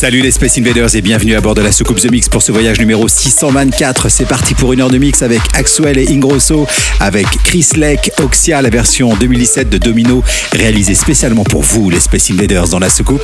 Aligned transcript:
Salut 0.00 0.22
les 0.22 0.30
Space 0.30 0.56
Invaders 0.56 0.96
et 0.96 1.02
bienvenue 1.02 1.34
à 1.34 1.42
bord 1.42 1.54
de 1.54 1.60
la 1.60 1.70
soucoupe 1.70 2.00
The 2.00 2.10
Mix 2.10 2.30
pour 2.30 2.40
ce 2.40 2.52
voyage 2.52 2.80
numéro 2.80 3.06
624. 3.06 4.08
C'est 4.08 4.24
parti 4.24 4.54
pour 4.54 4.72
une 4.72 4.80
heure 4.80 4.88
de 4.88 4.96
mix 4.96 5.20
avec 5.20 5.42
Axwell 5.52 5.98
et 5.98 6.08
Ingrosso, 6.10 6.66
avec 7.00 7.26
Chris 7.44 7.66
Lake, 7.76 8.10
Oxia, 8.18 8.62
la 8.62 8.70
version 8.70 9.14
2017 9.14 9.68
de 9.68 9.76
Domino, 9.76 10.24
réalisée 10.54 10.94
spécialement 10.94 11.44
pour 11.44 11.60
vous 11.60 11.90
les 11.90 12.00
Space 12.00 12.30
Invaders 12.30 12.68
dans 12.68 12.78
la 12.78 12.88
soucoupe. 12.88 13.20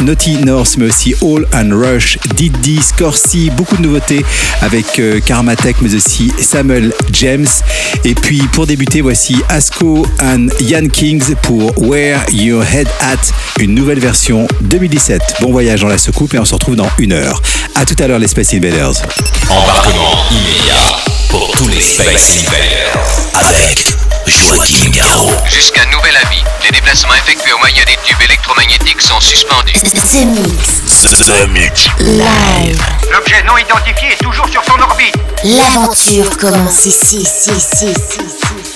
Naughty 0.00 0.38
North, 0.38 0.78
mais 0.78 0.86
aussi 0.86 1.14
All 1.20 1.46
and 1.52 1.70
Rush, 1.74 2.18
Diddy, 2.34 2.80
Scorsese, 2.80 3.50
beaucoup 3.54 3.76
de 3.76 3.82
nouveautés 3.82 4.24
avec 4.62 4.98
euh, 4.98 5.20
Karmatek, 5.20 5.76
mais 5.82 5.94
aussi 5.94 6.32
Samuel 6.40 6.94
James. 7.12 7.46
Et 8.04 8.14
puis 8.14 8.40
pour 8.52 8.66
débuter, 8.66 9.02
voici 9.02 9.36
Asko 9.50 10.06
and 10.22 10.46
Ian 10.60 10.88
Kings 10.88 11.34
pour 11.42 11.78
Where 11.78 12.24
Your 12.32 12.64
Head 12.64 12.88
At, 13.00 13.18
une 13.60 13.74
nouvelle 13.74 14.00
version 14.00 14.48
2017. 14.62 15.20
Bon 15.42 15.52
voyage 15.52 15.82
dans 15.82 15.88
la 15.88 15.98
soucoupe 16.06 16.34
et 16.34 16.38
on 16.38 16.44
se 16.44 16.54
retrouve 16.54 16.76
dans 16.76 16.90
une 16.98 17.12
heure. 17.12 17.42
A 17.74 17.84
tout 17.84 17.96
à 17.98 18.06
l'heure 18.06 18.20
les 18.20 18.28
Space 18.28 18.54
Invaders. 18.54 19.02
Embarquement 19.50 20.24
immédiat 20.30 20.96
pour 21.28 21.50
tous 21.52 21.66
les 21.66 21.80
Space 21.80 22.44
Invaders. 22.46 23.02
Avec 23.34 23.84
Joaquin 24.26 24.90
Garraud. 24.90 25.32
Jusqu'à 25.46 25.84
nouvel 25.86 26.14
avis, 26.24 26.44
les 26.64 26.70
déplacements 26.70 27.14
effectués 27.14 27.52
au 27.52 27.58
moyen 27.58 27.82
des 27.86 27.96
tubes 28.04 28.22
électromagnétiques 28.24 29.02
sont 29.02 29.20
suspendus. 29.20 29.72
The 29.72 30.26
Mix. 30.26 31.26
The 31.26 31.48
Mix. 31.48 31.88
Live. 31.98 32.80
L'objet 33.12 33.42
non 33.42 33.56
identifié 33.58 34.12
est 34.12 34.22
toujours 34.22 34.48
sur 34.48 34.62
son 34.64 34.80
orbite. 34.80 35.16
L'aventure 35.42 36.36
commence 36.38 36.86
ici, 36.86 37.16
ici, 37.16 37.50
ici, 37.50 37.86
ici, 37.86 38.75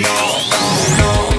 No. 0.00 0.08
no. 0.98 1.29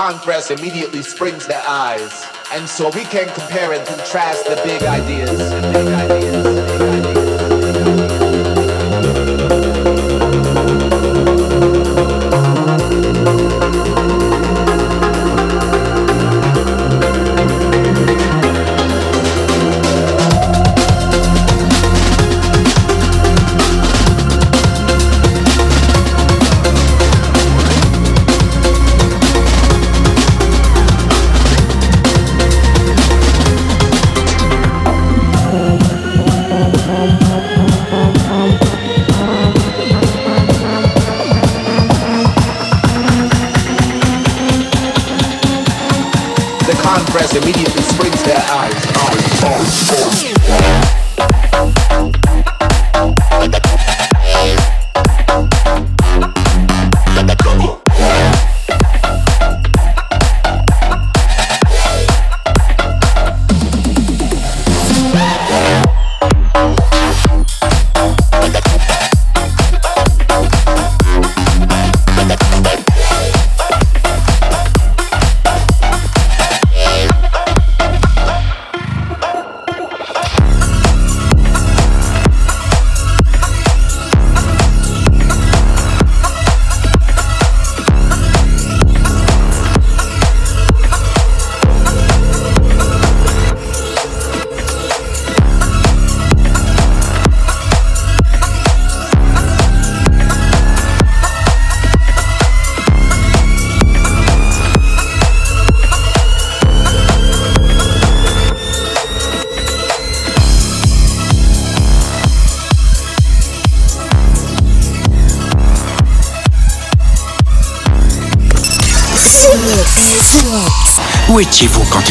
Contrast 0.00 0.50
immediately 0.50 1.02
springs 1.02 1.46
their 1.46 1.62
eyes. 1.66 2.26
And 2.52 2.68
so 2.68 2.86
we 2.90 3.04
can 3.04 3.28
compare 3.34 3.72
and 3.72 3.86
contrast 3.86 4.46
the 4.46 4.56
big 4.64 4.82
ideas. 4.82 5.36
The 5.36 5.70
big 5.72 5.88
ideas. 5.88 6.19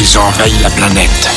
quand 0.00 0.12
ils 0.12 0.18
ont 0.18 0.22
envahi 0.22 0.58
la 0.62 0.70
planète 0.70 1.29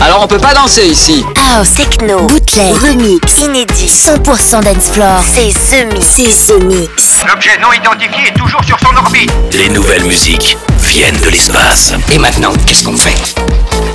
Alors 0.00 0.22
on 0.22 0.26
peut 0.28 0.38
pas 0.38 0.54
danser 0.54 0.86
ici. 0.86 1.24
House, 1.36 1.74
techno, 1.74 2.26
bootleg, 2.26 2.74
remix, 2.76 3.40
inédit, 3.40 3.88
100% 3.88 4.62
dance 4.62 4.90
floor. 4.92 5.22
C'est 5.24 5.52
The 5.52 5.92
Mix. 5.92 6.06
C'est 6.06 6.52
The 6.54 6.62
Mix. 6.62 7.24
L'objet 7.26 7.58
non 7.60 7.72
identifié 7.72 8.28
est 8.28 8.38
toujours 8.38 8.62
sur 8.64 8.78
son 8.78 8.96
orbite. 8.96 9.32
Les 9.52 9.68
nouvelles 9.68 10.04
musiques 10.04 10.56
viennent 10.82 11.18
de 11.18 11.28
l'espace. 11.28 11.92
Et 12.12 12.18
maintenant, 12.18 12.52
qu'est-ce 12.66 12.84
qu'on 12.84 12.96
fait? 12.96 13.16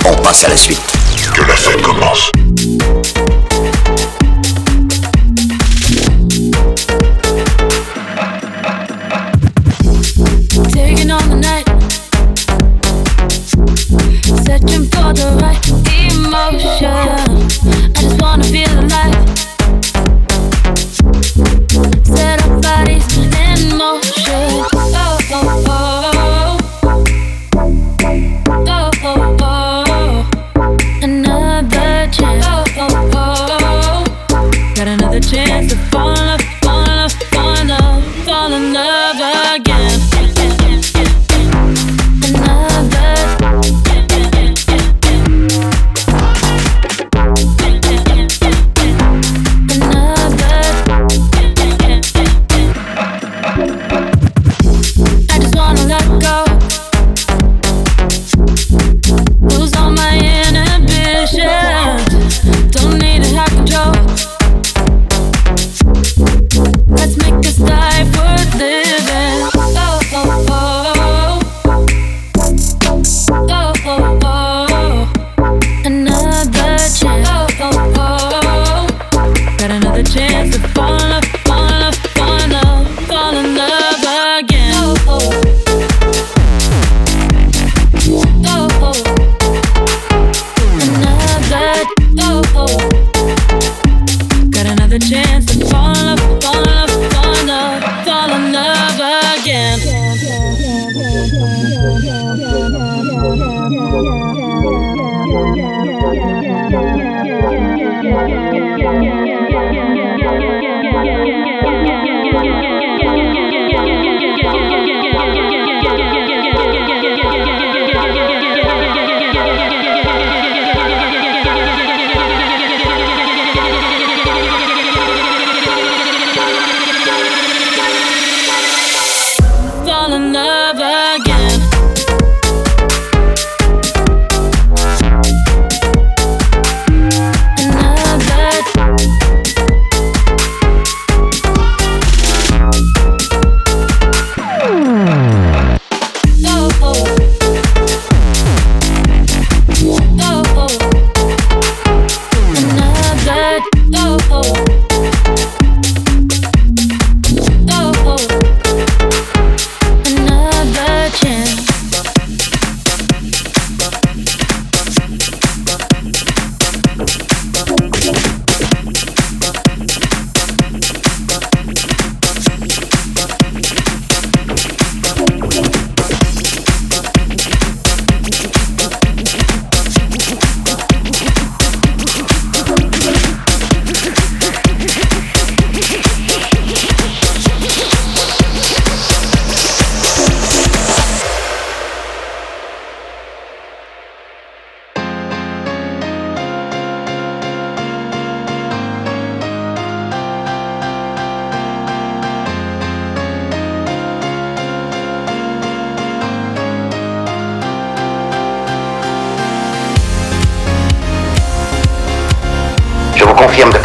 On 0.04 0.14
passe 0.16 0.44
à 0.44 0.48
la 0.48 0.56
suite. 0.56 0.82
Que 1.30 1.42
la 1.42 1.54
fête 1.54 1.82
commence. 1.82 2.32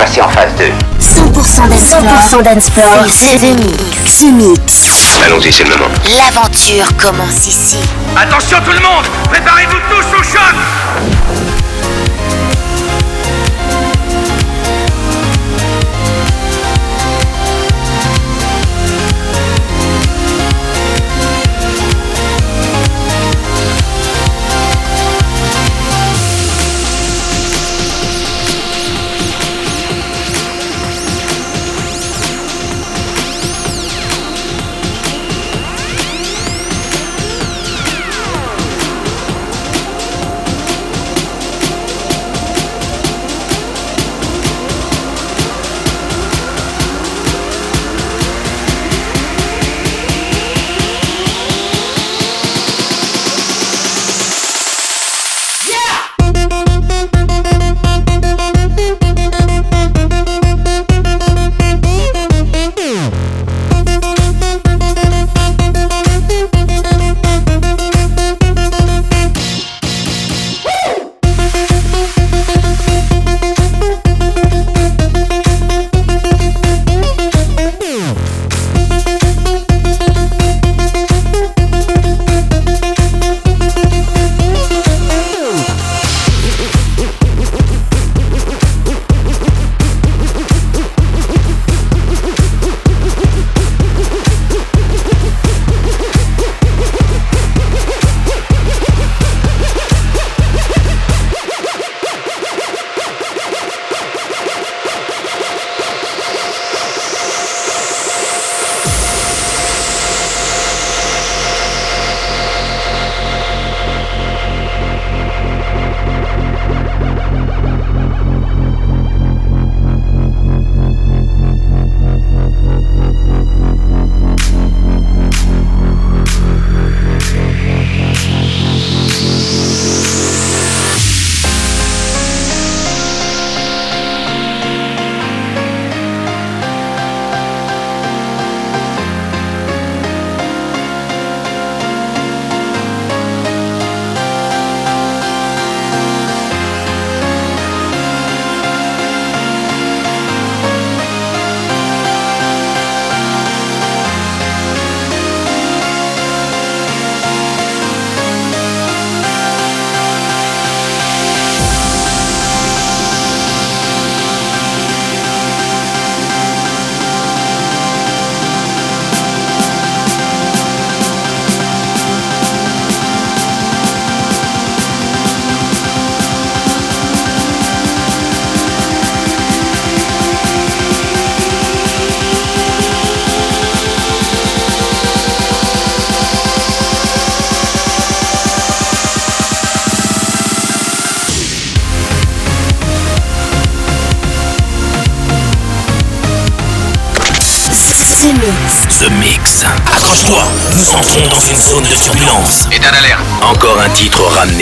Passer 0.07 0.21
en 0.21 0.29
phase 0.29 0.53
2. 0.57 0.63
100% 0.99 1.69
dance, 1.69 2.39
100% 2.39 2.43
dance 2.43 2.69
floor. 2.69 3.05
C'est 3.09 3.37
The 3.37 3.57
Mix. 3.59 4.19
The 4.19 4.31
Mix. 4.31 5.19
Allons-y, 5.25 5.51
c'est 5.51 5.63
le 5.63 5.75
moment. 5.75 5.89
L'aventure 6.15 6.85
commence 6.97 7.47
ici. 7.47 7.77
Attention 8.15 8.57
tout 8.65 8.71
le 8.71 8.79
monde 8.79 9.05
Préparez-vous 9.29 9.77
tous 9.89 10.17
au 10.17 10.23
choc 10.23 11.16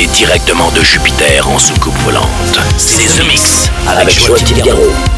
directement 0.04 0.70
de 0.72 0.84
Jupiter 0.84 1.48
en 1.50 1.58
soucoupe 1.58 1.98
volante. 2.00 2.60
C'est 2.78 3.18
The 3.18 3.26
Mix 3.26 3.72
avec 3.88 4.22
Joachim 4.22 4.58
Garraud. 4.58 5.15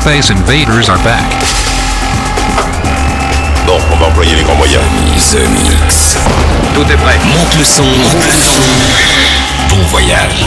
Space 0.00 0.30
invaders 0.30 0.88
are 0.88 0.96
back. 1.04 1.30
Bon, 3.66 3.78
on 3.92 3.96
va 3.98 4.06
employer 4.06 4.34
les 4.34 4.42
grands 4.42 4.56
moyens. 4.56 4.82
The 5.30 5.46
Mix. 5.62 6.16
Tout 6.74 6.90
est 6.90 6.96
prêt. 6.96 7.18
Monte 7.36 7.58
le 7.58 7.64
son. 7.64 7.84
Monte 7.84 8.26
le 8.26 8.40
son. 8.40 8.62
Bon 9.68 9.82
voyage. 9.88 10.46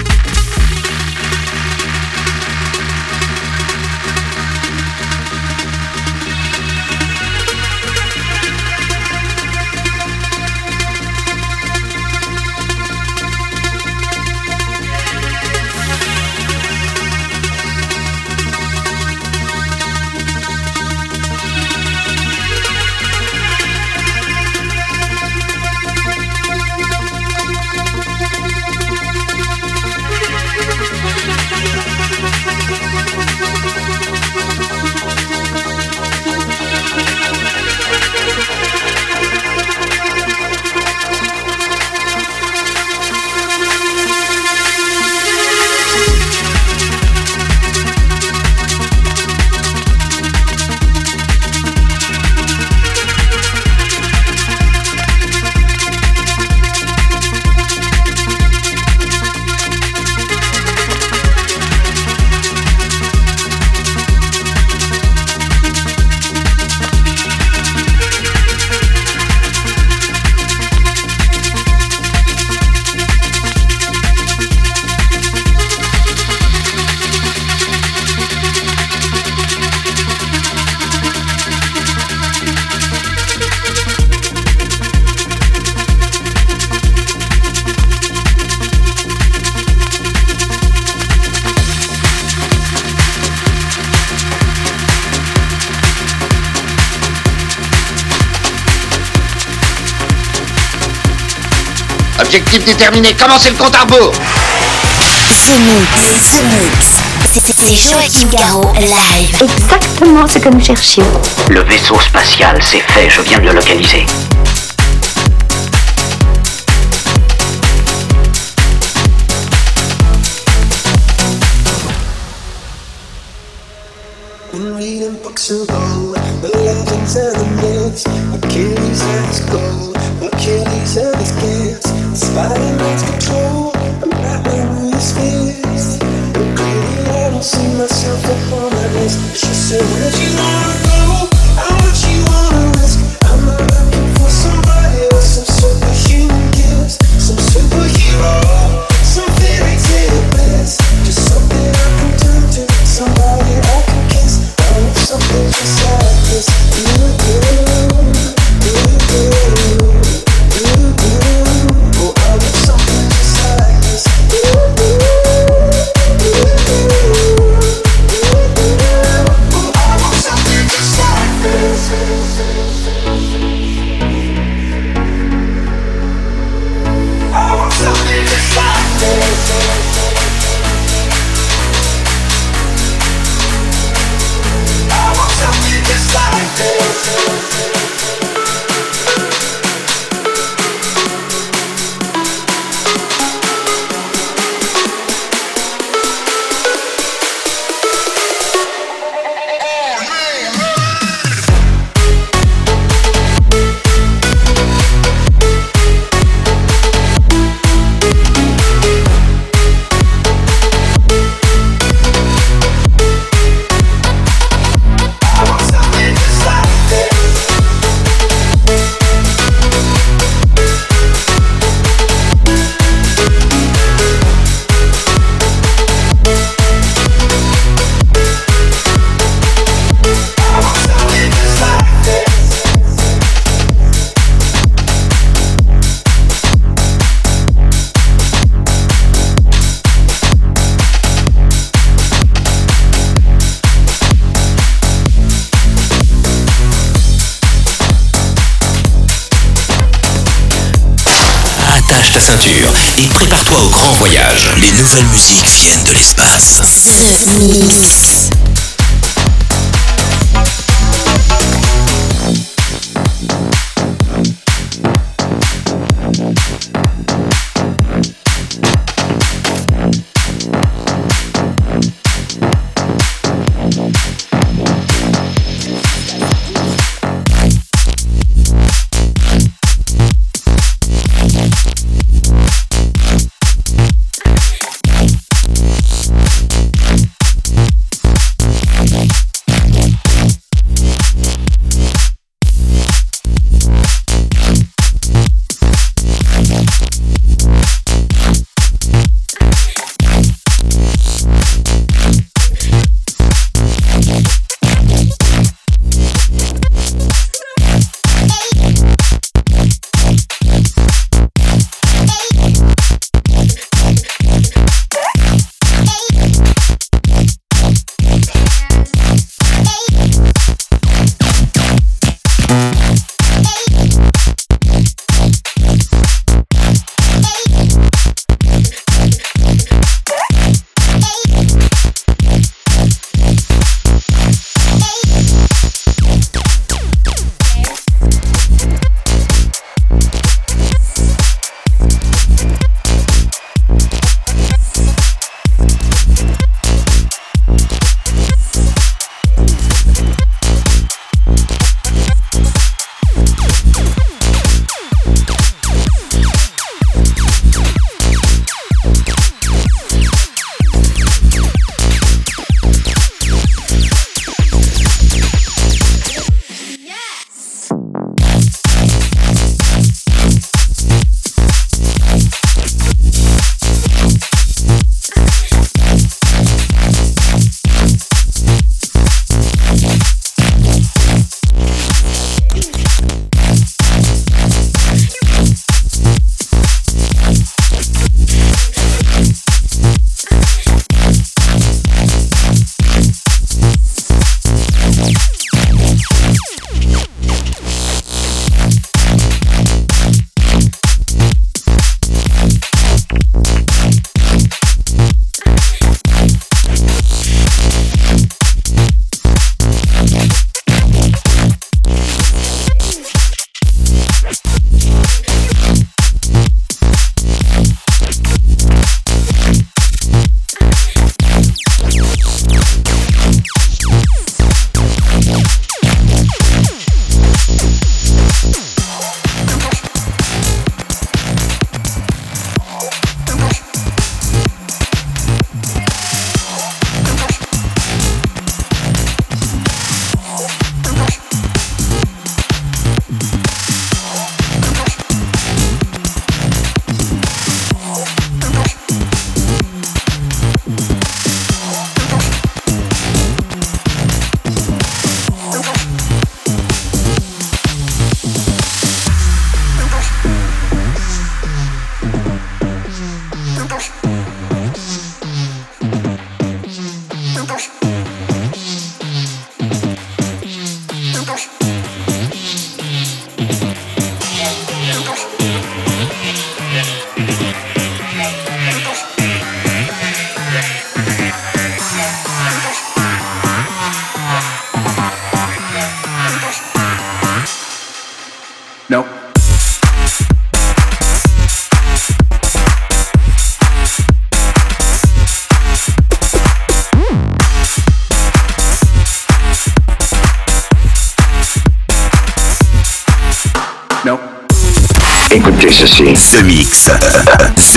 Objectif 102.33 102.63
déterminé, 102.63 103.13
commencez 103.13 103.49
le 103.49 103.57
compte 103.57 103.75
à 103.75 103.81
rebours 103.81 104.13
The 104.13 105.59
Mix, 105.65 106.31
The 106.31 106.43
Mix. 106.45 107.01
C'est 107.25 107.75
Joachim 107.75 108.29
live. 108.79 109.35
Exactement 109.43 110.25
ce 110.29 110.39
que 110.39 110.47
nous 110.47 110.63
cherchions. 110.63 111.03
Le 111.49 111.59
vaisseau 111.63 111.99
spatial, 111.99 112.57
c'est 112.61 112.79
fait, 112.79 113.09
je 113.09 113.19
viens 113.19 113.39
de 113.39 113.47
le 113.47 113.55
localiser. 113.55 114.05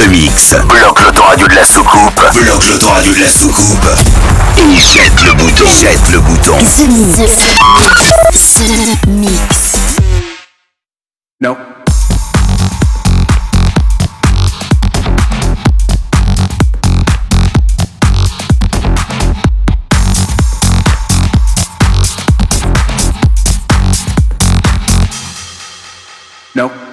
Ce 0.05 0.09
mix. 0.11 0.55
Bloque 0.69 1.01
l'autoradio 1.01 1.49
de 1.49 1.55
la 1.55 1.65
soucoupe. 1.65 2.21
Bloque 2.35 2.67
l'autoradio 2.69 3.15
de 3.15 3.21
la 3.21 3.31
soucoupe. 3.31 3.87
Et 4.59 4.77
jette 4.77 5.25
le 5.25 5.33
bouton. 5.33 5.65
Jette 5.81 6.11
le 6.13 6.21
bouton. 6.21 6.59
The 6.59 6.89
Mix. 6.91 7.17
The 8.55 9.09
Mix. 9.09 9.77
No. 11.41 11.57
No. 26.55 26.84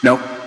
No. 0.00 0.37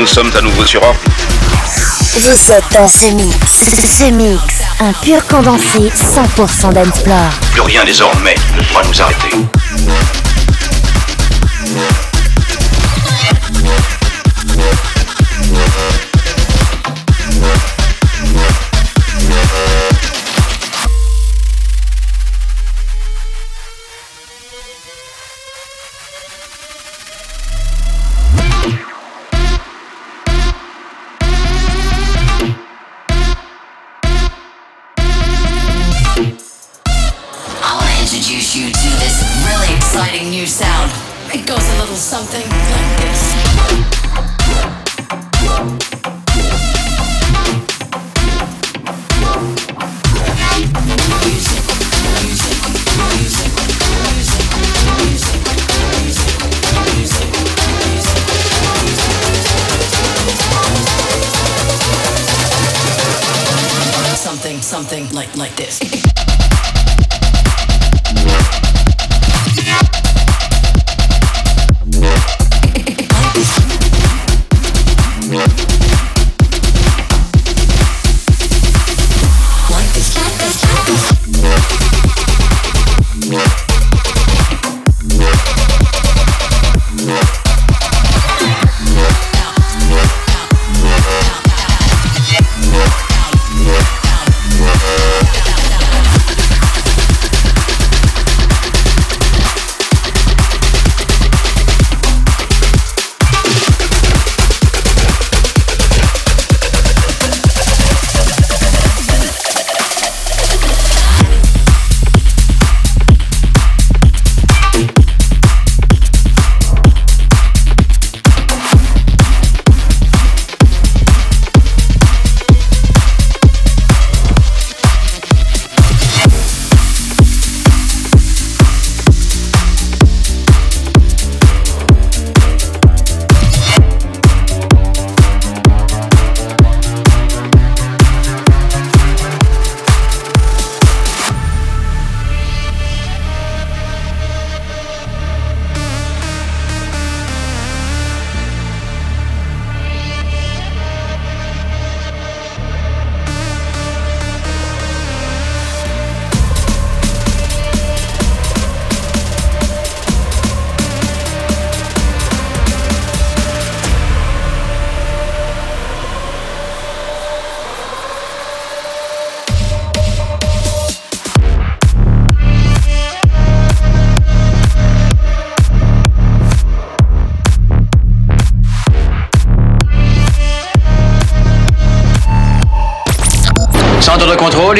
Nous 0.00 0.06
sommes 0.06 0.30
à 0.34 0.40
nouveau 0.40 0.64
sur 0.64 0.82
Orbe. 0.82 0.96
Vous 2.14 2.52
êtes 2.52 2.64
dans 2.72 2.86
The 2.86 3.12
Mix. 3.12 3.98
The 3.98 4.10
Mix. 4.10 4.62
Un 4.80 4.94
pur 4.94 5.26
condensé 5.26 5.90
100% 5.90 6.72
d'Ensplore. 6.72 7.30
Plus 7.52 7.60
rien 7.60 7.84
désormais 7.84 8.34
ne 8.56 8.62
pourra 8.62 8.82
nous 8.88 9.02
arrêter. 9.02 9.36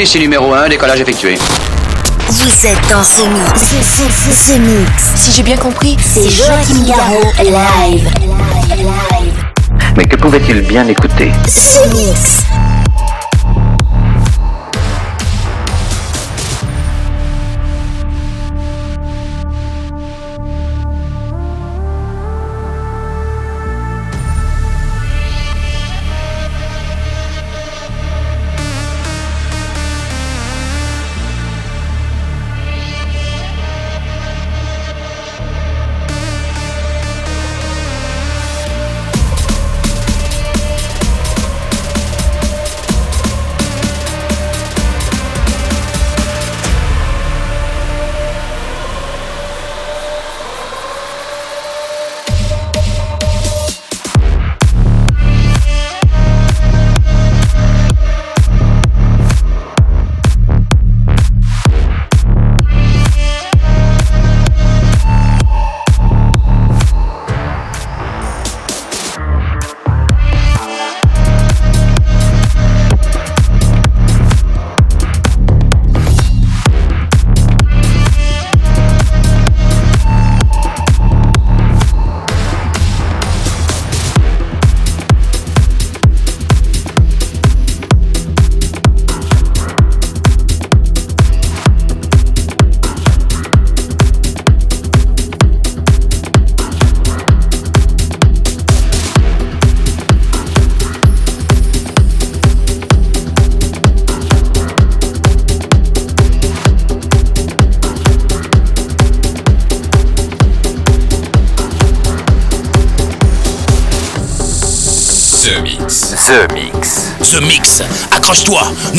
Ici 0.01 0.19
numéro 0.19 0.51
1, 0.53 0.69
décollage 0.69 0.99
effectué. 1.01 1.37
Vous 2.29 2.65
êtes 2.65 2.89
dans 2.89 3.03
ce 3.03 3.21
mix. 3.21 3.61
Ce, 3.61 3.75
ce, 3.83 4.31
ce, 4.31 4.51
ce 4.51 4.57
mix. 4.57 5.11
Si 5.15 5.31
j'ai 5.31 5.43
bien 5.43 5.57
compris, 5.57 5.95
c'est 6.01 6.27
Joachim 6.29 6.85
Garraud 6.87 7.31
live. 7.43 8.09
Mais 9.97 10.05
que 10.05 10.15
pouvait-il 10.15 10.61
bien 10.61 10.87
écouter? 10.87 11.31
Ce 11.47 11.87
mix. 11.89 12.43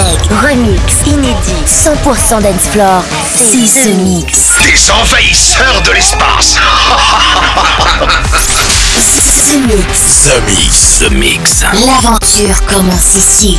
remix, 0.00 0.80
inédit, 1.06 1.64
100% 1.66 2.40
dance 2.42 2.68
floor, 2.70 3.04
c'est 3.34 3.66
ce 3.66 3.88
mix. 3.90 4.50
Des 4.62 4.90
envahisseurs 4.90 5.82
de 5.82 5.90
l'espace. 5.92 6.56
ce 8.98 9.58
mix. 9.58 9.98
Ce 10.08 10.40
mix. 10.46 11.02
Mix. 11.10 11.64
L'aventure 11.84 12.64
commence 12.66 13.16
ici. 13.16 13.58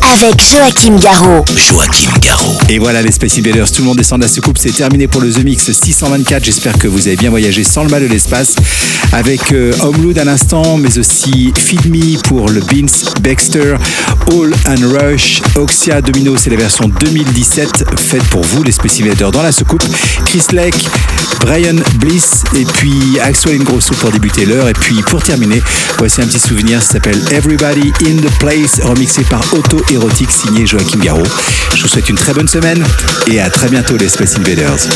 avec 0.09 0.41
Joachim 0.41 0.97
Garraud. 0.97 1.43
Joachim 1.55 2.11
Garraud. 2.21 2.57
Et 2.69 2.79
voilà 2.79 3.01
les 3.01 3.11
Space 3.11 3.37
Invaders, 3.37 3.71
tout 3.71 3.81
le 3.81 3.87
monde 3.87 3.97
descend 3.97 4.19
de 4.19 4.25
la 4.25 4.29
soucoupe, 4.29 4.57
c'est 4.57 4.71
terminé 4.71 5.07
pour 5.07 5.21
le 5.21 5.31
The 5.31 5.43
Mix 5.43 5.71
624. 5.71 6.43
J'espère 6.43 6.77
que 6.77 6.87
vous 6.87 7.07
avez 7.07 7.17
bien 7.17 7.29
voyagé 7.29 7.63
sans 7.63 7.83
le 7.83 7.89
mal 7.89 8.01
de 8.01 8.07
l'espace 8.07 8.55
avec 9.13 9.51
euh, 9.51 9.73
Homeload 9.81 10.17
à 10.17 10.23
l'instant, 10.23 10.77
mais 10.77 10.97
aussi 10.97 11.53
Feed 11.57 11.85
Me 11.89 12.21
pour 12.23 12.49
le 12.49 12.61
Beans, 12.61 13.11
Baxter, 13.21 13.75
All 14.31 14.53
and 14.67 14.87
Rush, 14.89 15.41
Oxia 15.55 16.01
Domino, 16.01 16.35
c'est 16.37 16.49
la 16.49 16.57
version 16.57 16.87
2017 16.87 17.85
faite 17.99 18.23
pour 18.25 18.43
vous 18.43 18.63
les 18.63 18.71
Space 18.71 19.01
Invaders 19.01 19.31
dans 19.31 19.43
la 19.43 19.51
soucoupe. 19.51 19.83
Chris 20.25 20.43
Lake, 20.53 20.87
Brian 21.41 21.75
Bliss 21.95 22.43
et 22.55 22.65
puis 22.65 23.19
Axel 23.21 23.59
Ingrosso 23.59 23.93
pour 23.95 24.11
débuter 24.11 24.45
l'heure. 24.45 24.69
Et 24.69 24.73
puis 24.73 25.01
pour 25.01 25.21
terminer, 25.23 25.61
voici 25.97 26.21
un 26.21 26.25
petit 26.25 26.39
souvenir, 26.39 26.81
ça 26.81 26.93
s'appelle 26.93 27.19
Everybody 27.31 27.91
in 28.05 28.17
the 28.17 28.31
Place, 28.39 28.79
remixé 28.83 29.23
par 29.23 29.41
Auto 29.53 29.81
Erotic 30.01 30.31
signé 30.31 30.65
Joachim 30.65 30.97
Garraud. 30.97 31.21
Je 31.75 31.83
vous 31.83 31.87
souhaite 31.87 32.09
une 32.09 32.15
très 32.15 32.33
bonne 32.33 32.47
semaine 32.47 32.83
et 33.27 33.39
à 33.39 33.51
très 33.51 33.67
bientôt 33.67 33.95
les 33.97 34.09
Space 34.09 34.35
Invaders. 34.35 34.87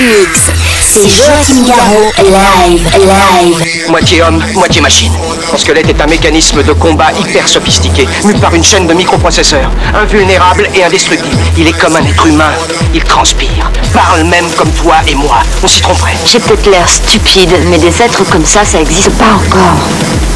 Mix, 0.00 0.50
c'est 0.80 1.08
Joachim 1.10 1.62
Garraud, 1.66 2.10
live, 2.24 2.88
live. 2.96 3.90
Moitié 3.90 4.22
homme, 4.22 4.42
moitié 4.54 4.80
machine. 4.80 5.12
Son 5.50 5.58
squelette 5.58 5.90
est 5.90 6.00
un 6.00 6.06
mécanisme 6.06 6.62
de 6.62 6.72
combat 6.72 7.12
hyper 7.20 7.46
sophistiqué, 7.46 8.08
mu 8.24 8.32
par 8.34 8.54
une 8.54 8.64
chaîne 8.64 8.86
de 8.86 8.94
microprocesseurs. 8.94 9.70
Invulnérable 9.94 10.70
et 10.74 10.84
indestructible. 10.84 11.36
Il 11.58 11.66
est 11.66 11.78
comme 11.78 11.96
un 11.96 12.04
être 12.06 12.26
humain. 12.26 12.52
Il 12.94 13.04
transpire, 13.04 13.70
parle 13.92 14.24
même 14.24 14.48
comme 14.56 14.70
toi 14.70 14.96
et 15.06 15.14
moi. 15.16 15.42
On 15.62 15.68
s'y 15.68 15.82
tromperait. 15.82 16.16
J'ai 16.24 16.40
peut-être 16.40 16.70
l'air 16.70 16.88
stupide, 16.88 17.54
mais 17.68 17.78
des 17.78 18.00
êtres 18.00 18.24
comme 18.30 18.46
ça, 18.46 18.64
ça 18.64 18.80
existe 18.80 19.10
pas 19.10 19.34
encore. 19.34 19.78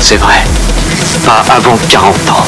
C'est 0.01 0.19
vrai. 0.19 0.43
Pas 1.25 1.43
avant 1.55 1.79
40 1.89 2.15
ans. 2.29 2.45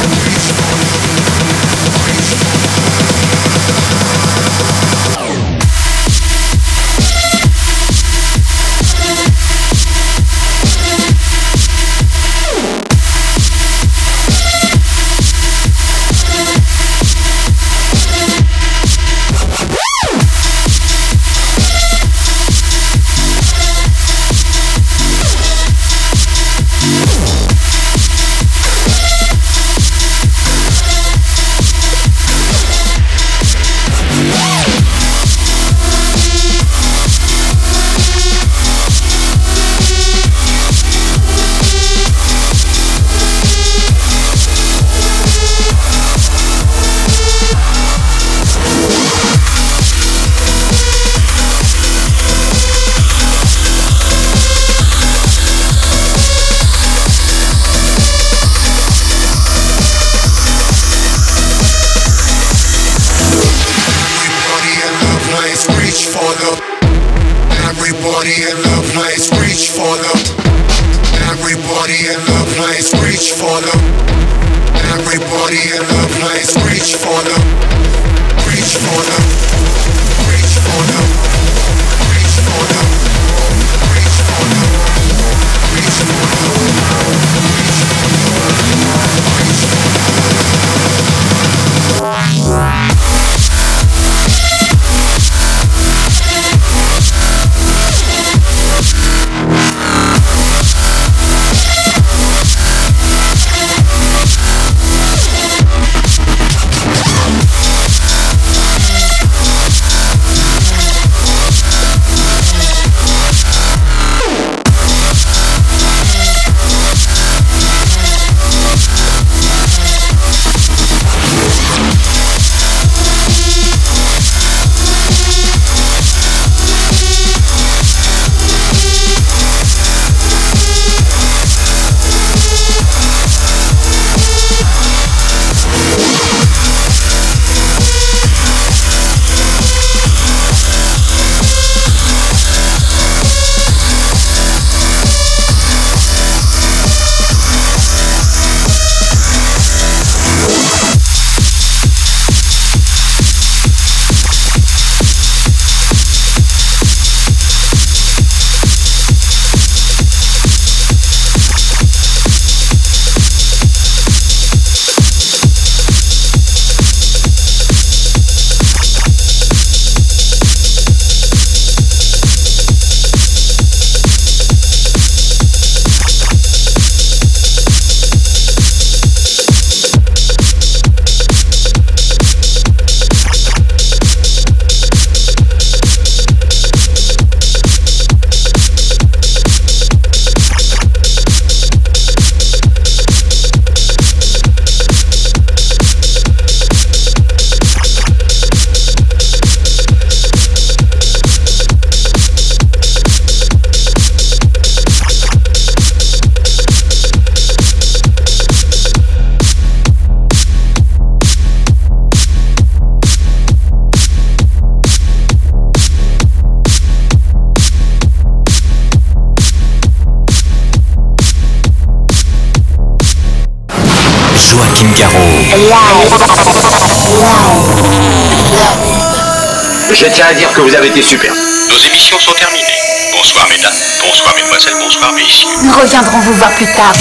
Reviendrons 235.81 236.21
vous 236.21 236.35
voir 236.35 236.51
plus 236.53 236.67
tard. 236.67 236.95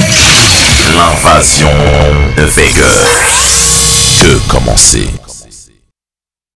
L'invasion 0.97 1.69
de 2.37 2.43
Vega. 2.43 2.89
que 4.21 4.37
commencer? 4.49 5.09